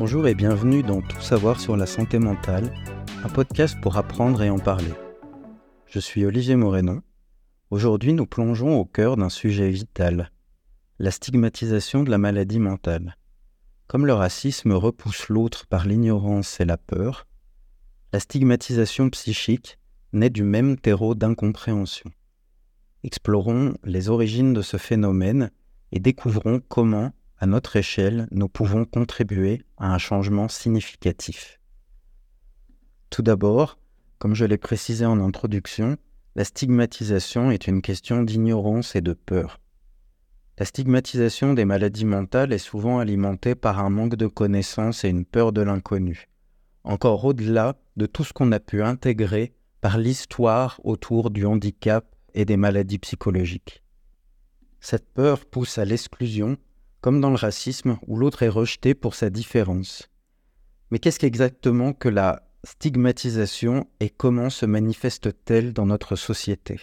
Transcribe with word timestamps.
Bonjour 0.00 0.26
et 0.26 0.34
bienvenue 0.34 0.82
dans 0.82 1.02
Tout 1.02 1.20
savoir 1.20 1.60
sur 1.60 1.76
la 1.76 1.84
santé 1.84 2.18
mentale, 2.18 2.72
un 3.22 3.28
podcast 3.28 3.78
pour 3.82 3.98
apprendre 3.98 4.42
et 4.42 4.48
en 4.48 4.58
parler. 4.58 4.94
Je 5.84 5.98
suis 5.98 6.24
Olivier 6.24 6.56
Moreno. 6.56 7.02
Aujourd'hui, 7.68 8.14
nous 8.14 8.24
plongeons 8.24 8.80
au 8.80 8.86
cœur 8.86 9.18
d'un 9.18 9.28
sujet 9.28 9.68
vital, 9.68 10.30
la 10.98 11.10
stigmatisation 11.10 12.02
de 12.02 12.10
la 12.10 12.16
maladie 12.16 12.60
mentale. 12.60 13.18
Comme 13.88 14.06
le 14.06 14.14
racisme 14.14 14.72
repousse 14.72 15.28
l'autre 15.28 15.66
par 15.66 15.86
l'ignorance 15.86 16.60
et 16.60 16.64
la 16.64 16.78
peur, 16.78 17.26
la 18.14 18.20
stigmatisation 18.20 19.10
psychique 19.10 19.78
naît 20.14 20.30
du 20.30 20.44
même 20.44 20.78
terreau 20.78 21.14
d'incompréhension. 21.14 22.10
Explorons 23.04 23.74
les 23.84 24.08
origines 24.08 24.54
de 24.54 24.62
ce 24.62 24.78
phénomène 24.78 25.50
et 25.92 26.00
découvrons 26.00 26.62
comment 26.68 27.12
à 27.40 27.46
notre 27.46 27.76
échelle, 27.76 28.28
nous 28.30 28.48
pouvons 28.48 28.84
contribuer 28.84 29.62
à 29.78 29.94
un 29.94 29.98
changement 29.98 30.48
significatif. 30.48 31.58
Tout 33.08 33.22
d'abord, 33.22 33.78
comme 34.18 34.34
je 34.34 34.44
l'ai 34.44 34.58
précisé 34.58 35.06
en 35.06 35.18
introduction, 35.20 35.96
la 36.36 36.44
stigmatisation 36.44 37.50
est 37.50 37.66
une 37.66 37.80
question 37.80 38.22
d'ignorance 38.22 38.94
et 38.94 39.00
de 39.00 39.14
peur. 39.14 39.58
La 40.58 40.66
stigmatisation 40.66 41.54
des 41.54 41.64
maladies 41.64 42.04
mentales 42.04 42.52
est 42.52 42.58
souvent 42.58 42.98
alimentée 42.98 43.54
par 43.54 43.78
un 43.78 43.88
manque 43.88 44.16
de 44.16 44.26
connaissances 44.26 45.04
et 45.04 45.08
une 45.08 45.24
peur 45.24 45.52
de 45.52 45.62
l'inconnu, 45.62 46.28
encore 46.84 47.24
au-delà 47.24 47.80
de 47.96 48.04
tout 48.04 48.22
ce 48.22 48.34
qu'on 48.34 48.52
a 48.52 48.60
pu 48.60 48.82
intégrer 48.82 49.54
par 49.80 49.96
l'histoire 49.96 50.78
autour 50.84 51.30
du 51.30 51.46
handicap 51.46 52.04
et 52.34 52.44
des 52.44 52.58
maladies 52.58 52.98
psychologiques. 52.98 53.82
Cette 54.80 55.10
peur 55.14 55.46
pousse 55.46 55.78
à 55.78 55.86
l'exclusion 55.86 56.58
comme 57.00 57.20
dans 57.20 57.30
le 57.30 57.36
racisme 57.36 57.98
où 58.06 58.16
l'autre 58.16 58.42
est 58.42 58.48
rejeté 58.48 58.94
pour 58.94 59.14
sa 59.14 59.30
différence. 59.30 60.08
Mais 60.90 60.98
qu'est-ce 60.98 61.18
qu'exactement 61.18 61.92
que 61.92 62.08
la 62.08 62.42
stigmatisation 62.64 63.88
et 64.00 64.10
comment 64.10 64.50
se 64.50 64.66
manifeste-t-elle 64.66 65.72
dans 65.72 65.86
notre 65.86 66.16
société? 66.16 66.80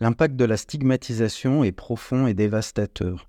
L'impact 0.00 0.36
de 0.36 0.44
la 0.44 0.56
stigmatisation 0.56 1.64
est 1.64 1.72
profond 1.72 2.26
et 2.26 2.34
dévastateur. 2.34 3.28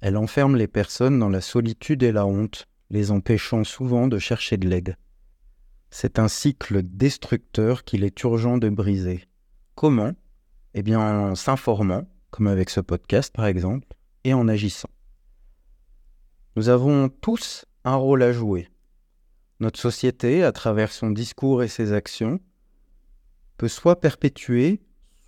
Elle 0.00 0.16
enferme 0.16 0.56
les 0.56 0.68
personnes 0.68 1.18
dans 1.18 1.28
la 1.28 1.40
solitude 1.40 2.02
et 2.02 2.12
la 2.12 2.26
honte, 2.26 2.66
les 2.90 3.10
empêchant 3.10 3.64
souvent 3.64 4.08
de 4.08 4.18
chercher 4.18 4.56
de 4.56 4.68
l'aide. 4.68 4.96
C'est 5.90 6.18
un 6.18 6.28
cycle 6.28 6.82
destructeur 6.82 7.84
qu'il 7.84 8.04
est 8.04 8.22
urgent 8.22 8.58
de 8.58 8.68
briser. 8.68 9.28
Comment? 9.74 10.12
Eh 10.74 10.82
bien 10.82 11.00
en 11.00 11.34
s'informant, 11.34 12.06
comme 12.30 12.46
avec 12.46 12.70
ce 12.70 12.80
podcast 12.80 13.34
par 13.34 13.46
exemple, 13.46 13.86
et 14.24 14.34
en 14.34 14.48
agissant. 14.48 14.90
Nous 16.56 16.68
avons 16.68 17.08
tous 17.08 17.64
un 17.84 17.96
rôle 17.96 18.22
à 18.22 18.32
jouer. 18.32 18.68
Notre 19.60 19.80
société, 19.80 20.42
à 20.42 20.52
travers 20.52 20.92
son 20.92 21.10
discours 21.10 21.62
et 21.62 21.68
ses 21.68 21.92
actions, 21.92 22.40
peut 23.56 23.68
soit 23.68 24.00
perpétuer, 24.00 24.82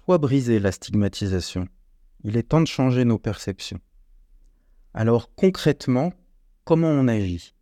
soit 0.04 0.18
briser 0.18 0.58
la 0.58 0.72
stigmatisation. 0.72 1.68
Il 2.24 2.36
est 2.36 2.42
temps 2.42 2.60
de 2.60 2.66
changer 2.66 3.04
nos 3.04 3.18
perceptions. 3.18 3.80
Alors 4.92 5.34
concrètement, 5.34 6.12
comment 6.64 6.88
on 6.88 7.08
agit? 7.08 7.54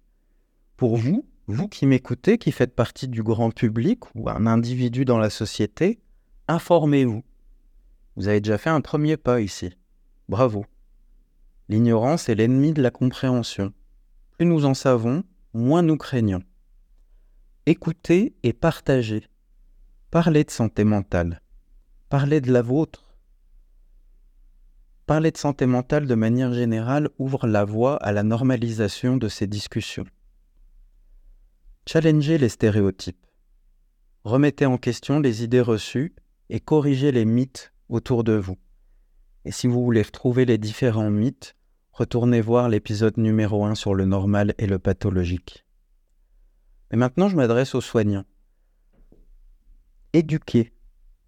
Pour 0.77 0.97
vous, 0.97 1.27
vous 1.47 1.69
qui 1.69 1.87
m'écoutez, 1.87 2.39
qui 2.39 2.53
faites 2.53 2.75
partie 2.75 3.09
du 3.09 3.23
grand 3.23 3.51
public 3.51 4.15
ou 4.15 4.29
un 4.29 4.47
individu 4.47 5.05
dans 5.05 5.19
la 5.19 5.31
société, 5.31 6.01
informez-vous. 6.49 7.23
Vous 8.17 8.29
avez 8.29 8.41
déjà 8.41 8.59
fait 8.59 8.71
un 8.71 8.81
premier 8.81 9.17
pas 9.17 9.41
ici. 9.41 9.71
Bravo. 10.29 10.65
L'ignorance 11.69 12.29
est 12.29 12.35
l'ennemi 12.35 12.73
de 12.73 12.83
la 12.83 12.91
compréhension. 12.91 13.73
Plus 14.33 14.47
nous 14.47 14.65
en 14.65 14.75
savons, 14.75 15.25
moins 15.55 15.83
nous 15.83 15.97
craignons. 15.97 16.43
Écoutez 17.67 18.35
et 18.43 18.53
partagez. 18.53 19.29
Parlez 20.11 20.45
de 20.45 20.51
santé 20.51 20.85
mentale. 20.85 21.41
Parlez 22.09 22.41
de 22.41 22.53
la 22.53 22.63
vôtre. 22.63 23.15
Parler 25.07 25.31
de 25.31 25.39
santé 25.39 25.67
mentale 25.67 26.07
de 26.07 26.15
manière 26.15 26.53
générale 26.53 27.09
ouvre 27.19 27.47
la 27.47 27.65
voie 27.65 27.97
à 27.97 28.13
la 28.13 28.23
normalisation 28.23 29.17
de 29.17 29.29
ces 29.29 29.47
discussions. 29.47 30.07
Challengez 31.87 32.39
les 32.39 32.49
stéréotypes. 32.49 33.27
Remettez 34.25 34.67
en 34.67 34.79
question 34.79 35.21
les 35.21 35.43
idées 35.43 35.61
reçues 35.61 36.15
et 36.49 36.61
corrigez 36.61 37.13
les 37.13 37.25
mythes 37.25 37.73
autour 37.89 38.25
de 38.25 38.35
vous. 38.35 38.57
Et 39.45 39.53
si 39.53 39.67
vous 39.67 39.83
voulez 39.83 40.03
retrouver 40.03 40.45
les 40.45 40.59
différents 40.59 41.11
mythes, 41.11 41.57
retournez 41.93 42.41
voir 42.41 42.69
l'épisode 42.69 43.17
numéro 43.17 43.65
1 43.65 43.75
sur 43.75 43.95
le 43.95 44.05
normal 44.05 44.55
et 44.59 44.67
le 44.67 44.79
pathologique. 44.79 45.65
Mais 46.91 46.99
maintenant, 46.99 47.29
je 47.29 47.37
m'adresse 47.37 47.75
aux 47.75 47.81
soignants. 47.81 48.25
Éduquez. 50.13 50.73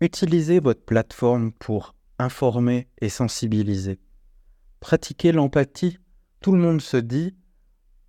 Utilisez 0.01 0.61
votre 0.61 0.85
plateforme 0.85 1.53
pour 1.53 1.95
informer 2.19 2.89
et 3.01 3.09
sensibiliser. 3.09 3.99
Pratiquez 4.81 5.33
l'empathie. 5.33 5.99
Tout 6.41 6.53
le 6.53 6.61
monde 6.61 6.81
se 6.81 6.99
dit 6.99 7.35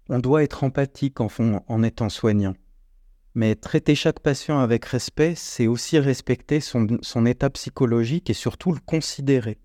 on 0.09 0.19
doit 0.19 0.43
être 0.43 0.63
empathique 0.63 1.19
en, 1.19 1.29
en 1.67 1.83
étant 1.83 2.09
soignant. 2.09 2.53
Mais 3.33 3.55
traiter 3.55 3.95
chaque 3.95 4.19
patient 4.19 4.59
avec 4.59 4.85
respect, 4.85 5.33
c'est 5.35 5.67
aussi 5.67 5.97
respecter 5.97 6.59
son 6.61 7.25
état 7.25 7.49
psychologique 7.49 8.29
et 8.29 8.33
surtout 8.33 8.71
le 8.71 8.79
considérer. 8.79 9.57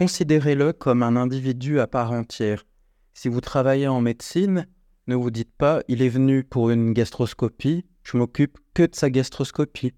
Considérez-le 0.00 0.72
comme 0.72 1.02
un 1.02 1.14
individu 1.14 1.78
à 1.78 1.86
part 1.86 2.12
entière. 2.12 2.64
Si 3.12 3.28
vous 3.28 3.42
travaillez 3.42 3.86
en 3.86 4.00
médecine, 4.00 4.66
ne 5.08 5.14
vous 5.14 5.30
dites 5.30 5.52
pas 5.52 5.82
il 5.88 6.00
est 6.00 6.08
venu 6.08 6.42
pour 6.42 6.70
une 6.70 6.94
gastroscopie, 6.94 7.84
je 8.02 8.16
m'occupe 8.16 8.56
que 8.72 8.84
de 8.84 8.94
sa 8.94 9.10
gastroscopie. 9.10 9.92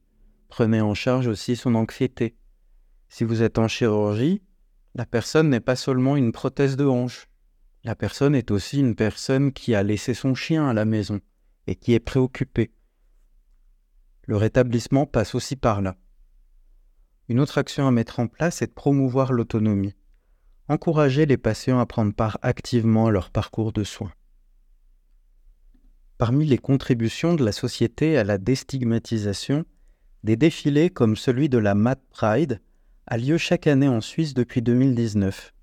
Prenez 0.49 0.81
en 0.81 0.95
charge 0.95 1.29
aussi 1.29 1.55
son 1.55 1.77
anxiété. 1.77 2.35
Si 3.09 3.23
vous 3.23 3.43
êtes 3.45 3.59
en 3.59 3.69
chirurgie, 3.69 4.43
la 4.97 5.07
personne 5.07 5.51
n'est 5.51 5.61
pas 5.61 5.77
seulement 5.77 6.17
une 6.17 6.33
prothèse 6.33 6.77
de 6.77 6.85
hanche. 6.85 7.29
La 7.85 7.95
personne 7.95 8.35
est 8.35 8.51
aussi 8.51 8.81
une 8.81 8.97
personne 8.97 9.53
qui 9.53 9.73
a 9.77 9.85
laissé 9.85 10.15
son 10.15 10.35
chien 10.35 10.67
à 10.67 10.75
la 10.75 10.85
maison 10.85 11.21
et 11.69 11.77
qui 11.77 11.93
est 11.93 12.01
préoccupée. 12.01 12.73
Le 14.27 14.37
rétablissement 14.37 15.07
passe 15.07 15.37
aussi 15.37 15.55
par 15.55 15.81
là. 15.81 15.97
Une 17.33 17.41
autre 17.41 17.57
action 17.57 17.89
à 17.89 17.91
mettre 17.91 18.21
en 18.21 18.27
place 18.27 18.61
est 18.61 18.67
de 18.67 18.73
promouvoir 18.73 19.33
l'autonomie. 19.33 19.95
Encourager 20.69 21.25
les 21.25 21.39
patients 21.39 21.79
à 21.79 21.87
prendre 21.87 22.13
part 22.13 22.37
activement 22.43 23.07
à 23.07 23.11
leur 23.11 23.31
parcours 23.31 23.73
de 23.73 23.85
soins. 23.85 24.13
Parmi 26.19 26.45
les 26.45 26.59
contributions 26.59 27.33
de 27.33 27.43
la 27.43 27.53
société 27.53 28.19
à 28.19 28.25
la 28.25 28.37
déstigmatisation, 28.37 29.65
des 30.25 30.37
défilés 30.37 30.91
comme 30.91 31.17
celui 31.17 31.49
de 31.49 31.57
la 31.57 31.75
Mad 31.75 31.99
Pride 32.11 32.61
a 33.07 33.17
lieu 33.17 33.39
chaque 33.39 33.67
année 33.67 33.89
en 33.89 34.03
Suisse 34.03 34.35
depuis 34.35 34.61
2019. 34.61 35.55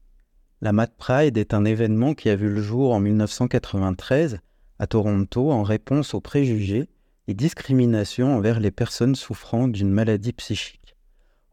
La 0.62 0.74
Mad 0.74 0.92
Pride 0.98 1.38
est 1.38 1.54
un 1.54 1.66
événement 1.66 2.16
qui 2.16 2.30
a 2.30 2.36
vu 2.36 2.50
le 2.50 2.64
jour 2.64 2.96
en 2.96 3.00
1993 3.00 4.40
à 4.80 4.88
Toronto 4.88 5.52
en 5.52 5.62
réponse 5.62 6.16
aux 6.16 6.20
préjugés 6.20 6.90
et 7.28 7.36
discriminations 7.36 8.36
envers 8.36 8.60
les 8.60 8.72
personnes 8.72 9.14
souffrant 9.14 9.68
d'une 9.68 9.92
maladie 9.92 10.34
psychique. 10.34 10.89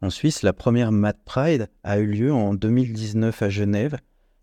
En 0.03 0.11
Suisse, 0.11 0.43
la 0.43 0.53
première 0.53 0.93
Mad 0.93 1.17
Pride 1.25 1.71
a 1.83 1.99
eu 1.99 2.07
lieu 2.07 2.33
en 2.33 2.53
2019 2.53 3.41
à 3.41 3.49
Genève, 3.49 3.97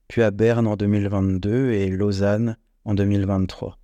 puis 0.08 0.24
à 0.24 0.32
Berne 0.32 0.66
en 0.66 0.76
2022 0.76 1.72
et 1.72 1.90
Lausanne 1.90 2.58
en 2.86 2.96
2023. 2.96 3.78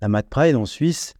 La 0.00 0.08
Mad 0.08 0.26
Pride 0.30 0.56
en 0.56 0.64
Suisse 0.64 1.12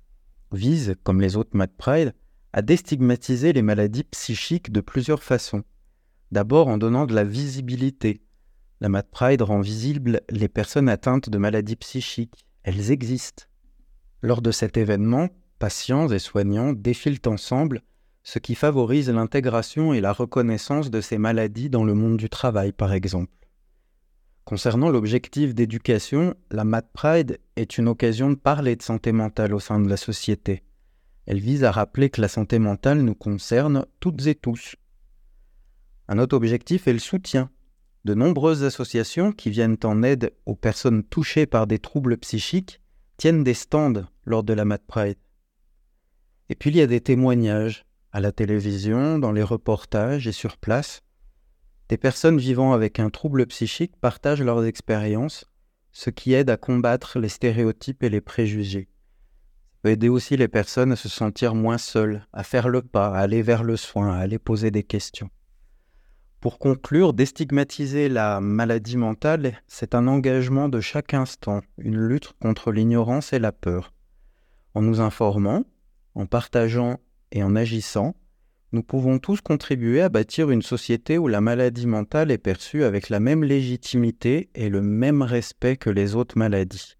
vise, 0.52 0.94
comme 1.02 1.20
les 1.20 1.36
autres 1.36 1.54
Mad 1.54 1.70
Pride, 1.76 2.14
à 2.54 2.62
déstigmatiser 2.62 3.52
les 3.52 3.60
maladies 3.60 4.04
psychiques 4.04 4.72
de 4.72 4.80
plusieurs 4.80 5.22
façons. 5.22 5.64
D'abord 6.32 6.68
en 6.68 6.78
donnant 6.78 7.04
de 7.04 7.14
la 7.14 7.24
visibilité. 7.24 8.22
La 8.80 8.88
Mad 8.88 9.06
Pride 9.10 9.42
rend 9.42 9.60
visibles 9.60 10.22
les 10.30 10.48
personnes 10.48 10.88
atteintes 10.88 11.28
de 11.28 11.38
maladies 11.38 11.76
psychiques. 11.76 12.46
Elles 12.62 12.90
existent. 12.90 13.44
Lors 14.22 14.40
de 14.40 14.50
cet 14.50 14.78
événement, 14.78 15.28
patients 15.58 16.08
et 16.08 16.18
soignants 16.18 16.72
défilent 16.72 17.20
ensemble 17.26 17.82
ce 18.24 18.38
qui 18.38 18.54
favorise 18.54 19.10
l'intégration 19.10 19.92
et 19.92 20.00
la 20.00 20.12
reconnaissance 20.12 20.90
de 20.90 21.02
ces 21.02 21.18
maladies 21.18 21.68
dans 21.68 21.84
le 21.84 21.94
monde 21.94 22.16
du 22.16 22.30
travail, 22.30 22.72
par 22.72 22.92
exemple. 22.94 23.30
Concernant 24.46 24.88
l'objectif 24.88 25.54
d'éducation, 25.54 26.34
la 26.50 26.64
Mad 26.64 26.86
Pride 26.92 27.38
est 27.56 27.76
une 27.76 27.86
occasion 27.86 28.30
de 28.30 28.34
parler 28.34 28.76
de 28.76 28.82
santé 28.82 29.12
mentale 29.12 29.54
au 29.54 29.60
sein 29.60 29.78
de 29.78 29.88
la 29.88 29.98
société. 29.98 30.62
Elle 31.26 31.38
vise 31.38 31.64
à 31.64 31.70
rappeler 31.70 32.08
que 32.08 32.22
la 32.22 32.28
santé 32.28 32.58
mentale 32.58 33.02
nous 33.02 33.14
concerne 33.14 33.84
toutes 34.00 34.26
et 34.26 34.34
tous. 34.34 34.74
Un 36.08 36.18
autre 36.18 36.36
objectif 36.36 36.88
est 36.88 36.92
le 36.94 36.98
soutien. 36.98 37.50
De 38.04 38.14
nombreuses 38.14 38.64
associations 38.64 39.32
qui 39.32 39.50
viennent 39.50 39.78
en 39.84 40.02
aide 40.02 40.32
aux 40.46 40.56
personnes 40.56 41.04
touchées 41.04 41.46
par 41.46 41.66
des 41.66 41.78
troubles 41.78 42.16
psychiques 42.18 42.80
tiennent 43.18 43.44
des 43.44 43.54
stands 43.54 44.04
lors 44.24 44.44
de 44.44 44.52
la 44.54 44.64
Mad 44.64 44.82
Pride. 44.86 45.18
Et 46.48 46.54
puis 46.54 46.70
il 46.70 46.76
y 46.76 46.82
a 46.82 46.86
des 46.86 47.00
témoignages, 47.00 47.86
à 48.14 48.20
la 48.20 48.30
télévision, 48.30 49.18
dans 49.18 49.32
les 49.32 49.42
reportages 49.42 50.28
et 50.28 50.32
sur 50.32 50.56
place, 50.56 51.02
des 51.88 51.98
personnes 51.98 52.38
vivant 52.38 52.72
avec 52.72 53.00
un 53.00 53.10
trouble 53.10 53.44
psychique 53.46 53.96
partagent 54.00 54.40
leurs 54.40 54.64
expériences, 54.64 55.50
ce 55.90 56.10
qui 56.10 56.32
aide 56.32 56.48
à 56.48 56.56
combattre 56.56 57.18
les 57.18 57.28
stéréotypes 57.28 58.04
et 58.04 58.08
les 58.08 58.20
préjugés. 58.20 58.88
Ça 58.88 59.78
peut 59.82 59.88
aider 59.90 60.08
aussi 60.08 60.36
les 60.36 60.46
personnes 60.46 60.92
à 60.92 60.96
se 60.96 61.08
sentir 61.08 61.56
moins 61.56 61.76
seules, 61.76 62.24
à 62.32 62.44
faire 62.44 62.68
le 62.68 62.82
pas, 62.82 63.08
à 63.08 63.18
aller 63.18 63.42
vers 63.42 63.64
le 63.64 63.76
soin, 63.76 64.14
à 64.14 64.18
aller 64.18 64.38
poser 64.38 64.70
des 64.70 64.84
questions. 64.84 65.30
Pour 66.40 66.60
conclure, 66.60 67.14
déstigmatiser 67.14 68.08
la 68.08 68.40
maladie 68.40 68.96
mentale, 68.96 69.60
c'est 69.66 69.92
un 69.96 70.06
engagement 70.06 70.68
de 70.68 70.80
chaque 70.80 71.14
instant, 71.14 71.62
une 71.78 71.98
lutte 71.98 72.32
contre 72.40 72.70
l'ignorance 72.70 73.32
et 73.32 73.40
la 73.40 73.50
peur. 73.50 73.92
En 74.72 74.82
nous 74.82 75.00
informant, 75.00 75.64
en 76.14 76.26
partageant 76.26 77.00
et 77.34 77.42
en 77.42 77.56
agissant, 77.56 78.14
nous 78.72 78.82
pouvons 78.82 79.18
tous 79.18 79.40
contribuer 79.40 80.00
à 80.00 80.08
bâtir 80.08 80.50
une 80.50 80.62
société 80.62 81.18
où 81.18 81.28
la 81.28 81.40
maladie 81.40 81.86
mentale 81.86 82.30
est 82.30 82.38
perçue 82.38 82.84
avec 82.84 83.08
la 83.08 83.20
même 83.20 83.44
légitimité 83.44 84.50
et 84.54 84.68
le 84.68 84.80
même 84.80 85.20
respect 85.20 85.76
que 85.76 85.90
les 85.90 86.14
autres 86.14 86.38
maladies. 86.38 86.96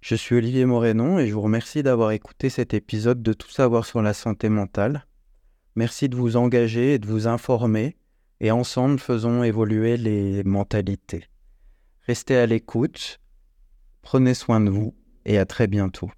Je 0.00 0.14
suis 0.14 0.36
Olivier 0.36 0.64
Morénon 0.64 1.18
et 1.18 1.26
je 1.26 1.34
vous 1.34 1.42
remercie 1.42 1.82
d'avoir 1.82 2.12
écouté 2.12 2.48
cet 2.48 2.74
épisode 2.74 3.22
de 3.22 3.32
Tout 3.32 3.50
savoir 3.50 3.84
sur 3.86 4.02
la 4.02 4.14
santé 4.14 4.48
mentale. 4.48 5.06
Merci 5.74 6.08
de 6.08 6.16
vous 6.16 6.36
engager 6.36 6.94
et 6.94 6.98
de 6.98 7.06
vous 7.06 7.26
informer 7.26 7.96
et 8.40 8.50
ensemble 8.50 8.98
faisons 8.98 9.42
évoluer 9.42 9.96
les 9.96 10.44
mentalités. 10.44 11.24
Restez 12.02 12.36
à 12.36 12.46
l'écoute, 12.46 13.20
prenez 14.00 14.34
soin 14.34 14.60
de 14.60 14.70
vous 14.70 14.94
et 15.24 15.38
à 15.38 15.44
très 15.44 15.66
bientôt. 15.66 16.10